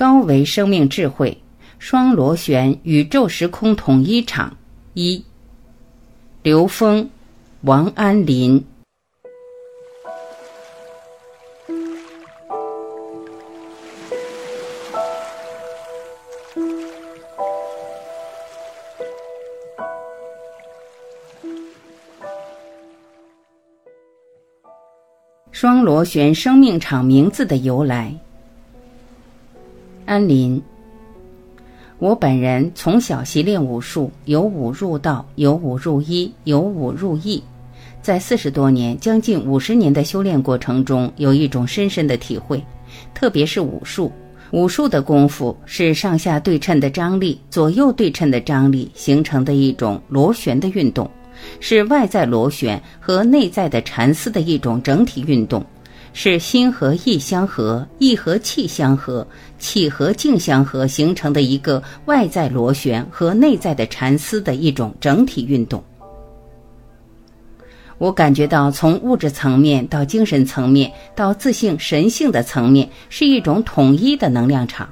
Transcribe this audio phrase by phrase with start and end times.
[0.00, 1.36] 高维生命智慧，
[1.78, 4.56] 双螺旋宇宙时空统一场
[4.94, 5.22] 一。
[6.42, 7.10] 刘峰，
[7.60, 8.64] 王安林。
[25.52, 28.18] 双螺旋生命场名字的由来。
[30.10, 30.60] 安林，
[32.00, 37.40] 我本人从小习练武术，由武入道，由武入医，由武入艺，
[38.02, 42.60] 在四十多年、将近五十年的修炼过程中，有一种深深的体会，
[43.14, 44.10] 特别是武术，
[44.50, 51.08] 武术的功夫是上下对称的张力、左右对称的张力形成的一种螺旋的运动。
[51.60, 55.64] 是外在螺旋和内在的缠丝的一种整体运动，
[56.12, 59.26] 是心和意相合，意和气相合，
[59.58, 65.82] 气和静相合形成的一个外在螺旋和内在的缠丝的一种整体运动。
[67.98, 74.88] 我感觉到，从物质层面到精神层面到自性神性的层面，是一种统一的能量场。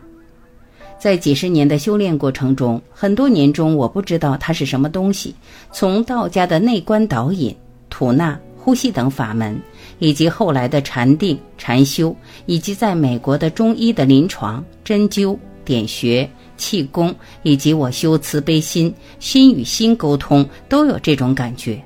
[0.99, 5.35] 在几十年的修炼过程中，很多年中我不知道它是什么东西。
[5.73, 7.57] 从道家的内观导引、
[7.89, 9.59] 吐纳、呼吸等法门，
[9.99, 12.15] 以及后来的禅定、禅修，
[12.47, 21.81] 以及在美国的中医的临床、针灸、点穴、气功，以及我修慈悲心、心与心沟通，都有这种感觉。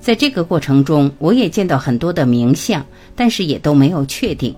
[0.00, 2.84] 在这个过程中，我也见到很多的名相，
[3.16, 4.54] 但是也都没有确定。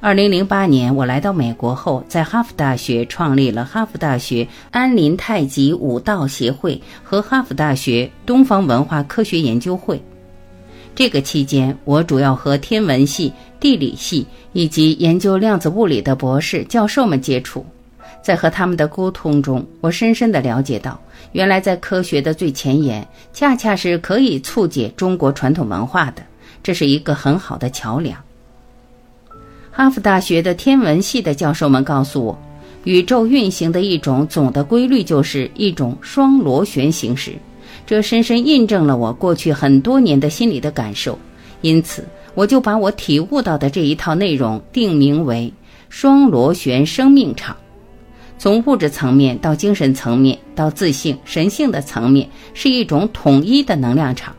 [0.00, 10.02] 二零零八年，我来到美国后，在哈佛大学创立了哈佛大学安林太极武道协会和哈佛大学东方文化科学研究会。
[10.94, 17.66] 这个期间，我主要和天文系、地理系以及研究量子物理的博士、教授们接触。
[18.22, 20.98] 在和他们的沟通中，我深深地了解到，
[21.32, 26.22] 原来在科学的最前沿，恰恰是可以促进中国传统文化的，
[26.62, 28.18] 这是一个很好的桥梁。
[29.70, 32.38] 哈佛大学的天文系的教授们告诉我，
[32.84, 37.32] 宇宙运行的一种总的规律就是一种双螺旋形式，
[37.86, 41.18] 这深深印证了我过去很多年的心理的感受。
[41.60, 45.52] 因此，我就把我体悟到的这一套内容定名为
[45.88, 47.56] “双螺旋生命场”。
[48.36, 54.34] 从物质层面到精神层面到自信神性的层面，是一种统一的能量场。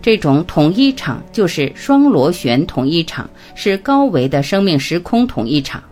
[0.00, 5.82] 这种统一场就是双螺旋统一场，是高维的生命时空统一场。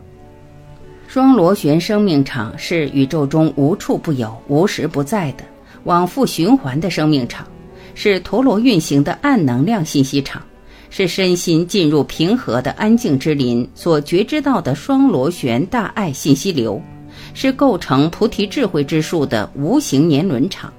[1.08, 5.44] 双螺旋生命场是宇宙中无处不有、无时不在的
[5.84, 7.46] 往复循环的生命场，
[7.94, 10.42] 是陀螺运行的暗能量信息场，
[10.90, 16.80] 是身心进入平和的安静之林所觉知到的双螺旋大爱信息流，
[17.34, 20.72] 是构成菩提智慧之树的无形年轮场。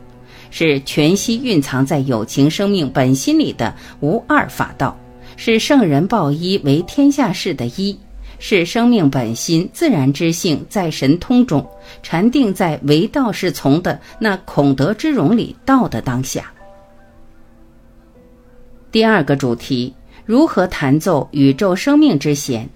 [0.54, 5.00] 是全息蕴藏在有情生命本心里的无二法道，
[5.38, 7.98] 是圣人报一为天下事的一，
[8.44, 11.64] 是生命本心自然之性在神通中
[12.02, 16.52] 禅定在唯道是从的那孔德之容里道的当下。
[18.92, 19.94] 第二个主题：
[20.26, 22.68] 如何弹奏宇宙生命之弦？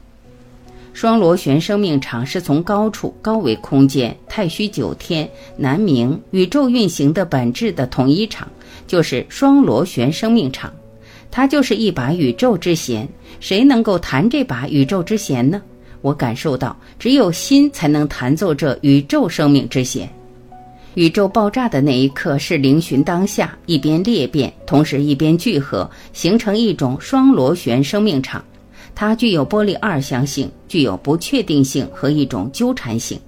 [0.93, 5.27] 双螺旋生命场是从高处、高维空间、太虚九天、
[5.57, 8.47] 南冥宇宙运行的本质的统一场，
[8.85, 10.71] 就是双螺旋生命场。
[11.35, 13.05] 它就是一把宇宙之弦。
[13.41, 15.61] 谁能够弹这把宇宙之弦呢？
[15.99, 20.09] 我感受到，只有心才能弹奏这宇宙生命之弦。
[20.93, 28.41] 宇宙爆炸的那一刻是灵寻当下，一边裂变，同时一边聚合，形成一种双螺旋生命场。
[28.95, 33.19] 它具有波粒二象性，具有不确定性和一种纠缠性。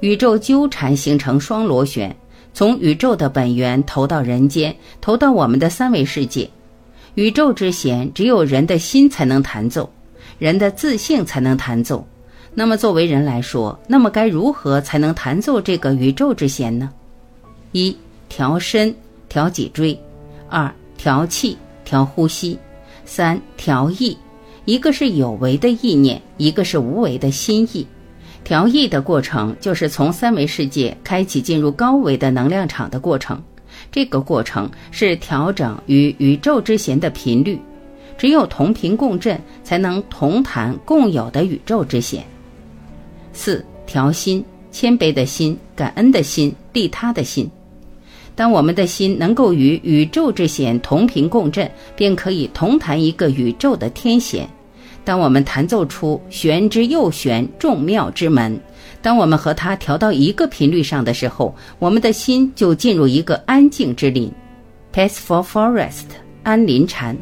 [0.00, 2.16] 宇宙纠缠形成双螺旋，
[2.54, 6.48] 从宇宙的本源投到人间，投到我们的三维世界。
[7.14, 9.88] 宇宙之弦只有人的心才能弹奏，
[10.38, 12.04] 人的自性才能弹奏。
[12.54, 16.90] 那么作为人来说，那么该如何才能弹奏这个宇宙之弦呢？
[17.72, 17.96] 一
[18.28, 18.94] 调身，
[19.28, 19.96] 调脊椎；
[20.48, 22.56] 二调气，调呼吸；
[23.04, 24.16] 三调意。
[24.64, 27.86] 一个是有为的意念，一个是无为的心意。
[28.42, 33.42] 调意的过程就是从三维世界开启进入高维的能量场的过程。
[33.94, 37.56] 这个过程是调整与宇宙之弦的频率。
[38.18, 42.24] 只有同频共振，才能同弹共有的宇宙之弦。
[43.32, 47.48] 四调心，谦卑的心，感恩的心，利他的心。
[48.34, 54.48] 当我们的心能够与宇宙之弦同频共振，便可以同弹一个宇宙的天弦。
[55.04, 58.58] 当我们弹奏出玄之又玄、众妙之门，
[59.02, 64.32] 当我们和它调到一个频率上的时候，我们的心就进入一个安静之林
[64.94, 66.04] （peaceful forest，
[66.42, 67.16] 安林禅）。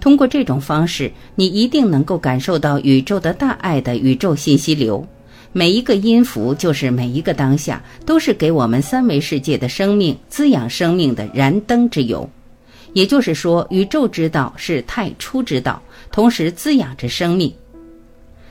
[0.00, 5.04] 通过这种方式，你一定能够感受到宇宙的大爱的宇宙信息流。
[5.52, 12.28] 每一个音符就是每一个当下，都是给我们三维世界的生命滋养生命的燃灯之油。
[12.96, 17.52] 也就是说，宇宙之道是太初之道，同时滋养着生命。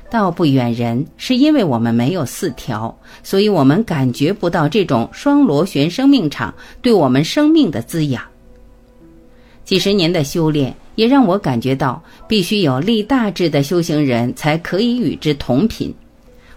[0.07, 8.21] 道不远人，是因为我们没有四条，所以我们感觉不到这种双螺旋生命场对我们生命的滋养。
[9.63, 15.91] 几十年的修炼，也让我感觉到，必须有立大志的修行人才可以与之同频。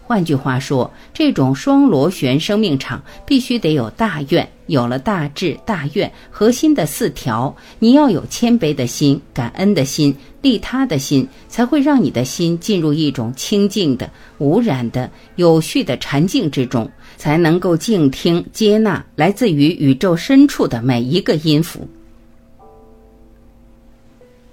[0.08, 21.86] 换句话说，这种双螺旋生命场必须得有大愿，有了大智大愿，核心的四条，你要有谦卑的心、感恩的心、利他的心，才会让你的心进入一种清净的、无染的、有序的禅境之中，才能够静听、接纳来自于宇宙深处的每一个音符。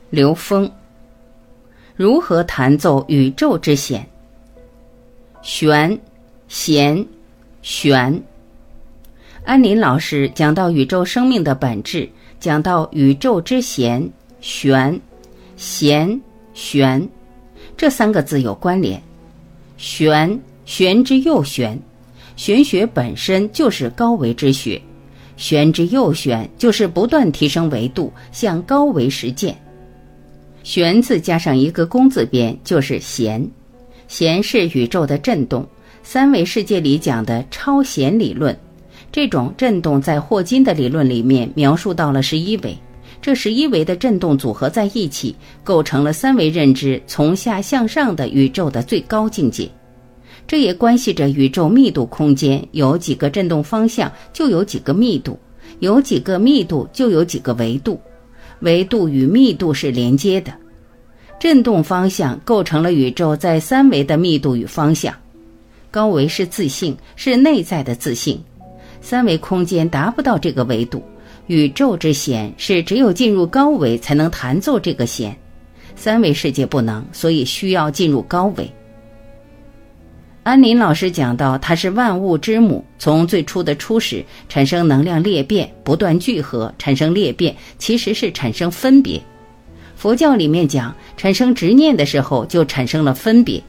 [0.10, 0.70] 刘峰
[1.96, 4.06] 如何弹奏宇宙之弦？
[5.46, 5.96] 玄，
[6.48, 7.06] 弦，
[7.62, 8.24] 玄。
[9.44, 12.10] 安林老师讲到宇宙生命的本质，
[12.40, 14.12] 讲到宇宙之弦，
[14.42, 15.00] 玄，
[15.56, 16.20] 弦，
[16.56, 17.08] 玄，
[17.78, 19.00] 这三个字有关联。
[19.78, 21.80] 玄，玄之又玄，
[22.36, 24.82] 玄学本身就是高维之学，
[25.38, 29.56] 玄之又玄就是不断提升维度，向高维实践。
[30.64, 33.48] 玄字加上一个工字边就是弦，
[34.16, 35.68] 弦是宇宙的振动。
[36.02, 38.58] 三维世界里讲的超弦理论，
[39.12, 42.74] 这种振动在霍金的理论里面描述到了十一维。
[43.22, 45.36] 这十一维的振动组合在一起，
[45.66, 49.70] 构成了三维认知从下向上的宇宙的最高境界。
[50.48, 55.38] 这也关系着宇宙密度空间有几个振动方向，就有几个密度；
[55.80, 58.00] 有几个密度，就有几个维度。
[58.62, 60.54] 维度与密度是连接的，
[61.40, 65.14] 振动方向构成了宇宙在三维的密度与方向。
[65.92, 68.42] 高维是自信，是内在的自信。
[69.02, 71.04] 三维空间达不到这个维度，
[71.48, 75.38] 宇宙之弦是只有进入高维才能弹奏这个弦，
[75.96, 78.70] 三维世界不能，所以需要进入高维。
[80.44, 82.84] 安林老师讲到，它是万物之母。
[83.00, 89.22] 从最初的初始产生能量裂变，不断聚合产生裂变，其实是产生分别。
[89.96, 93.62] 佛教里面讲，产生执念的时候就产生了分别，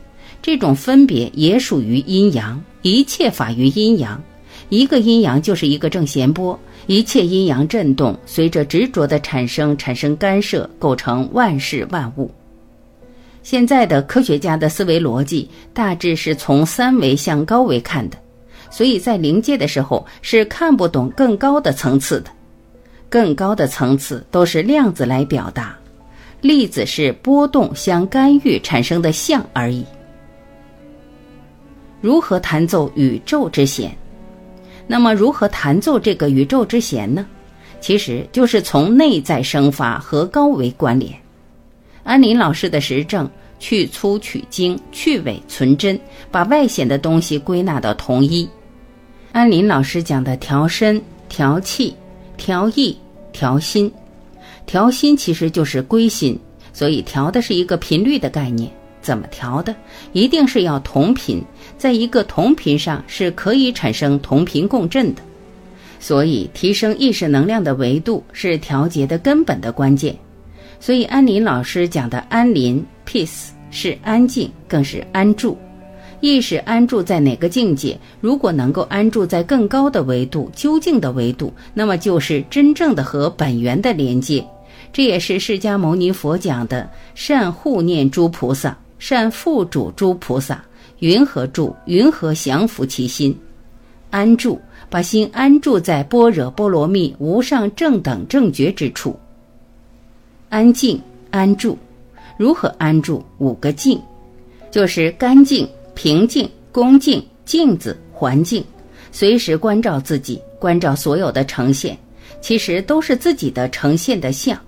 [0.43, 2.63] 这种分别也属于阴阳。
[2.83, 4.23] 一切法于阴阳，
[4.69, 12.31] 一个阴阳就是一个正弦波，一切阴阳震动随着执着的产生产生干涉，构成万事万物。
[13.43, 18.17] 现在的科学家的思维逻辑大致是从三维向高维看的，
[18.71, 22.31] 所以在临界的时候是看不懂更高的层次的。
[23.09, 25.77] 更高的层次都是量子来表达，
[26.41, 29.85] 粒子是波动相干预产生的相而已。
[32.01, 33.91] 如何弹奏宇宙之弦？
[34.87, 37.27] 那么如何弹奏这个宇宙之弦呢？
[37.81, 41.13] 其实就是从内在生发和高维关联。
[42.05, 43.29] 安林老师的实证，
[43.59, 45.99] 去粗取精，去伪存真，
[46.31, 48.49] 把外显的东西归纳到同一。
[49.33, 51.95] 安林老师讲的调身、调气、
[52.37, 52.97] 调意、
[53.33, 53.93] 调心，
[54.67, 56.39] 调心其实就是归心，
[56.73, 58.71] 所以调的是一个频率的概念。
[59.01, 59.73] 怎么调的？
[60.13, 61.41] 一定是要同频，
[61.79, 65.23] 在一个同频上是可以产生同频共振的。
[66.01, 70.15] 所以，提升意识能量的维度是调节的根本的关键。
[70.81, 75.57] 所以，安林老师讲的安林 （peace） 是安静，更是安住。
[76.21, 77.97] 意识安住在哪个境界？
[78.21, 84.45] 如果能够安住在更高的维度、究竟的维度，那么就是真正的和本源的连接。
[84.97, 90.65] 这也是释迦牟尼佛讲的：善护念诸菩萨，善付嘱诸菩萨。
[91.01, 91.77] 云何住？
[91.85, 93.39] 云何降伏其心？
[94.09, 99.15] 安住，把心安住在般若波罗蜜无上正等正觉之处。
[100.49, 100.99] 安静
[101.31, 101.77] 安住，
[102.39, 103.23] 如何安住？
[103.37, 104.01] 五个静，
[104.71, 108.65] 就是干净、平静、恭敬、镜子、环境，
[109.13, 111.95] 随时关照自己，关照所有的呈现，
[112.41, 114.59] 其实都是自己的呈现的像。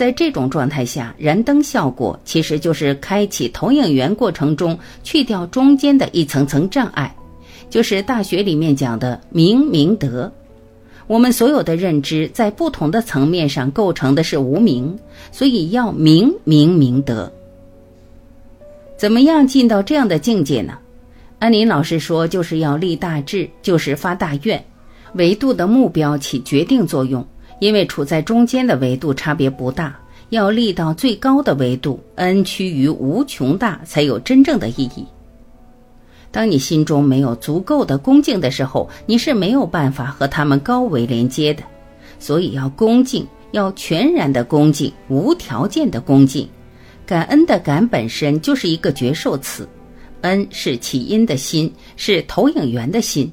[0.00, 7.14] 在这种状态下，燃灯效果其实就是开启投影源过程中去掉中间的一层层障碍，
[7.68, 10.32] 就是大学里面讲的明明德。
[11.06, 14.98] 我们所有的认知在不同的层面上构成的是无明，
[15.32, 17.30] 所以要明明明德。
[18.96, 20.78] 怎么样进到这样的境界呢？
[21.38, 24.64] 安林老师说，就是要立大志，就是发大愿。
[25.12, 27.22] 维度的目标起决定作用，
[27.60, 29.96] 因为处在中间的维度差别不大。
[30.30, 35.04] 要立到最高的维度，n 趋于无穷大，才有真正的意义。
[36.30, 41.64] 当你心中没有足够的恭敬的时候，你是没有办法和他们高维连接的。
[42.20, 46.48] 所以要恭敬，要全然的恭敬，无条件的恭敬。
[47.04, 49.68] 感恩的感本身就是一个绝受词，
[50.20, 53.28] 恩是起因的心，是投影源的心。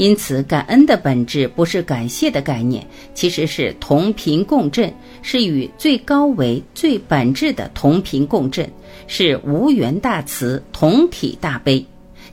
[0.00, 4.90] 因此，感恩的本质不是感谢的概念，其实是同频共振，
[5.20, 8.66] 是与最高维、最本质的同频共振，
[9.06, 11.84] 是无缘大慈、同体大悲。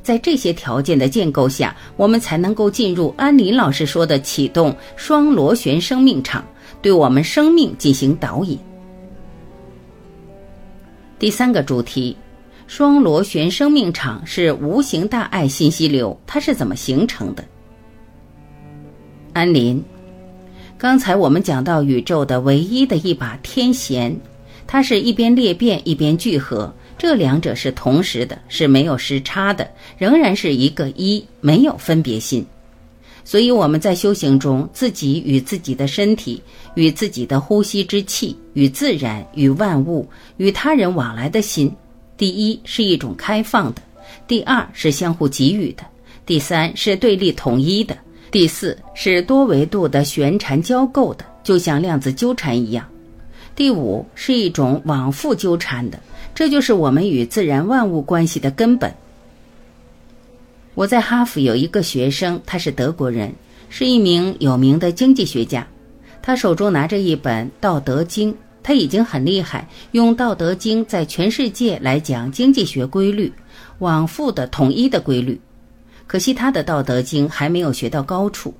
[0.01, 6.45] 在这些条件的建构下，我们才能够进入安林老师说的启动双螺旋生命场，
[6.81, 8.57] 对我们生命进行导引。
[11.19, 12.15] 第三个主题，
[12.65, 17.43] 双螺旋生命场是无形大爱信息流，它是怎么形成的？
[19.37, 19.79] 安林，
[20.79, 24.19] 刚才我们讲到宇宙的唯一的一把天弦，
[24.65, 32.43] 它是一边裂变一边聚合，这两者是同时的，是没有时差的，仍然是一个一，没有分别心。
[33.23, 36.41] 所以我们在修行中，自己与自己的身体、
[36.73, 41.71] 与自己的呼吸之气、与自然、与万物、与他人往来的心，
[42.17, 43.83] 第一是一种开放的，
[44.27, 45.83] 第二是相互给予的，
[46.25, 47.95] 第三是对立统一的。
[48.29, 52.85] 第四是多维度的旋缠交构的，就像量子纠缠一样。
[53.55, 55.99] 第五是一种往复纠缠的，
[56.35, 58.93] 这就是我们与自然万物关系的根本。
[60.75, 63.33] 我在哈佛有一个学生，他是德国人，
[63.69, 65.65] 是一名有名的经济学家。
[66.21, 68.31] 他手中拿着一本《道德经》，
[68.61, 73.31] 他已经很厉害，用《道德经》在全世界来讲经济学规律，
[73.79, 75.39] 往复的统一的规律。
[76.07, 78.53] 可惜他的《道德经》还没有学到高处。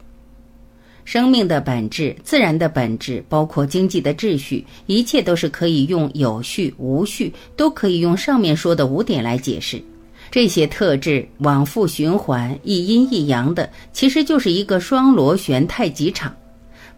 [1.06, 9.82] 生命的本质、自然的本质，包括经济的秩序，一切都是可以用有序、无序，都可以用上面说的五点来解释。
[10.30, 16.36] 这些特质往复循环，一阴一阳的，其实就是一个双螺旋太极场。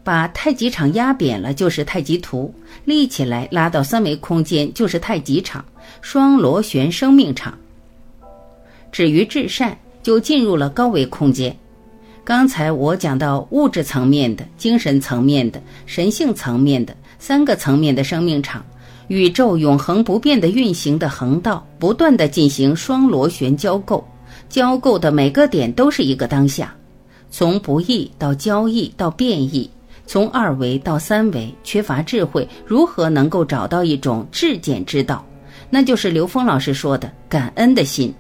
[0.04, 2.52] 把太极场压扁了，就是太极图；
[2.86, 5.64] 立起来拉到三维空间，就是太极场。
[6.02, 7.56] 双螺旋生命场。
[8.92, 9.78] 止于至善。
[10.02, 11.56] 就进入了高维空间。
[12.24, 18.64] 刚才我讲到物质层面的、精神层面的、神性层面的三个层面的生命场，
[19.08, 24.08] 宇宙永恒不变的运行的横道，不断的进行双螺旋交构，
[24.48, 26.76] 交构的每个点都是一个当下，
[27.32, 29.68] 从不易到交易到变异，
[30.06, 35.26] 从二维到三维，缺乏智慧，如何能够找到一种至简之道？
[35.72, 38.14] 那就是刘峰老师说的感恩的心。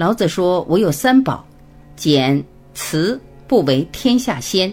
[0.00, 1.46] 老子说：“我有三宝，
[1.94, 2.42] 简、
[2.72, 4.72] 辞，不为天下先。”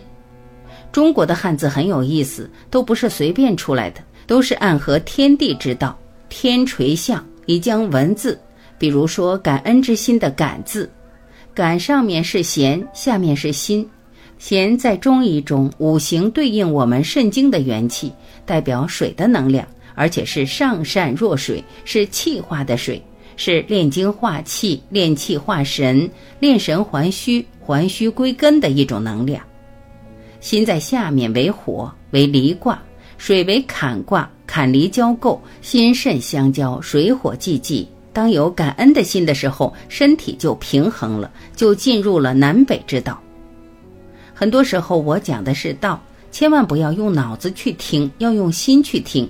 [0.90, 6.00] 中国的汉字很有意思，都不是随便出来的，都是暗合天地之道。
[6.30, 8.40] 天垂象，以将文字，
[8.78, 10.90] 比如说感恩之心的“感”字，
[11.54, 13.86] 感上面是弦，下面是心。
[14.38, 18.14] 弦在中医中五行对应我们肾经的元气，
[18.46, 23.04] 代表水的能量，而且是上善若水，是气化的水。
[23.38, 26.10] 是炼精化气、炼气化神、
[26.42, 29.42] 炼神还虚、还虚归根的一种能量。
[30.42, 32.78] 心在下面为火，为离卦；
[33.18, 37.88] 水为坎卦，坎离交构，心肾相交，水火既济。
[38.12, 43.22] 当有感恩的心的时候，身体就平衡了，就进入了南北之道。
[44.34, 46.02] 很多时候我讲的是道，
[46.32, 49.30] 千万不要用脑子去听，要用心去听。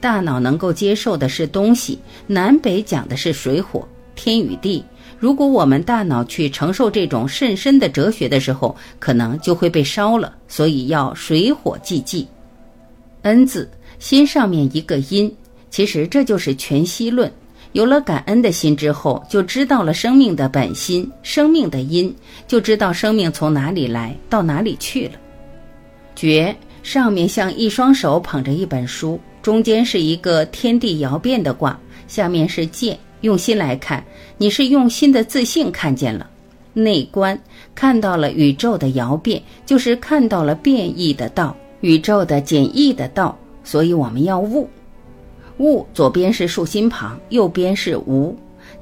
[0.00, 4.82] 大脑能够接受的是东西，南北讲的是水火天与地。
[5.18, 10.34] 如果我们大脑去承受这种甚深的哲学的时候，可能就会被烧了。
[10.48, 12.26] 所以要水火既济。
[13.22, 15.30] 恩字心上面一个因，
[15.68, 17.30] 其实这就是全息论。
[17.72, 22.12] 有了感恩的心之后，就知道了生命的本心，生命的因，
[22.48, 25.12] 就知道生命从哪里来到哪里去了。
[26.16, 29.20] 觉上面像一双手捧着一本书。
[29.42, 32.98] 中间是一个天地摇变的卦，下面是剑。
[33.22, 34.02] 用心来看，
[34.38, 36.28] 你是用心的自信看见了
[36.72, 37.38] 内观，
[37.74, 43.38] 看到了宇宙的摇变，就是看到了变异的道，宇宙的简易的道。
[43.62, 44.68] 所以我们要悟，
[45.58, 48.34] 悟左边是竖心旁，右边是无。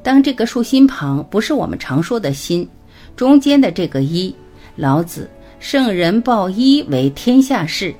[0.04, 2.68] 当这个竖心旁不是我们常说的心，
[3.16, 4.32] 中间的这个一，
[4.76, 7.92] 老子圣人抱一为天下事，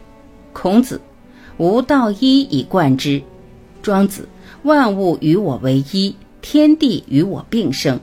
[0.52, 1.00] 孔子。
[1.58, 3.20] 无道一以贯之，
[3.82, 4.28] 庄子
[4.62, 7.98] 万物与我为一，天地与我并生。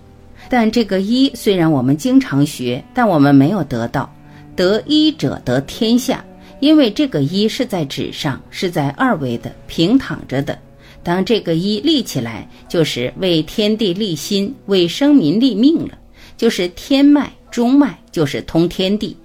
[0.50, 4.14] 但这个一虽然我们经常学，但我们没有得到。
[4.56, 6.24] 得一者得天下，
[6.60, 10.58] 因为这个一是在纸上，是在二维的平躺着的。
[11.04, 15.98] 当这个一立起来，就是为天地立心，为生民立命了，
[16.38, 19.16] 就是天脉、中脉，就是通天地。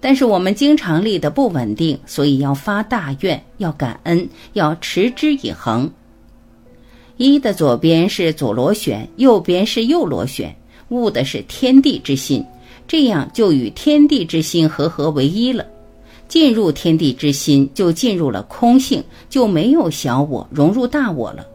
[0.00, 5.90] 但是我们经常立的不稳定，所以要发大愿，要感恩，要持之以恒。
[7.18, 10.56] 一的左边是左螺旋，右边是右螺旋。
[10.88, 12.44] 悟的是天地之心，
[12.88, 15.64] 这样就与天地之心合合为一了。
[16.26, 21.46] 进入天地之心，就进入了空性，就没有小我，融入大我了。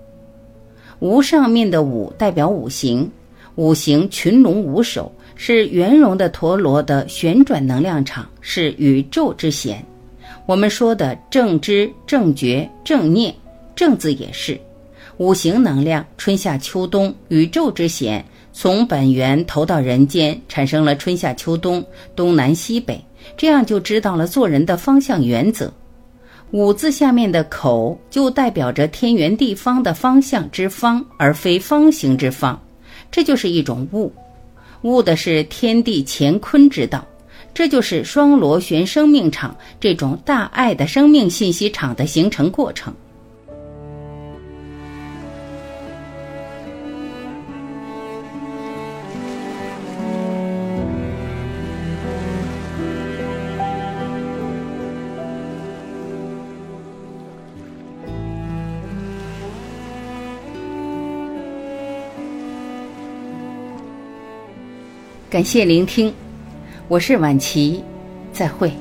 [1.00, 3.12] 无上面的五代表五行，
[3.56, 9.84] 五行群龙无首，是圆融的陀螺的旋转能量场，是宇宙之弦。
[10.46, 13.34] 我们说的正知、正觉、正念，
[13.76, 14.60] 正字也是
[15.18, 18.24] 五行能量，春夏秋冬，宇宙之弦。
[18.52, 21.86] 从本源投到人间，产生了春夏秋冬、
[22.16, 23.04] 东南西北，
[23.36, 25.72] 这样就知道了做人的方向原则。
[26.52, 32.58] 五字下面的口就代表着天圆地方的方向之方，而非方形之方，
[33.12, 34.14] 这就是一种悟。
[34.82, 37.06] 悟的是天地乾坤之道，
[37.54, 42.94] 这就是双螺旋生命场这种大爱的生命信息场的形成过程。
[65.36, 66.14] 感谢聆听，
[66.88, 67.84] 我是晚琪，
[68.32, 68.72] 再会。